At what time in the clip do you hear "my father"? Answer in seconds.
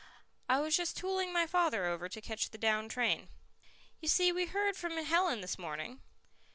1.31-1.85